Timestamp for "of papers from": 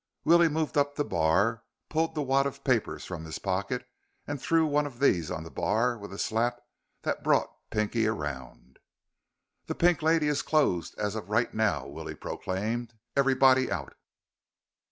2.47-3.23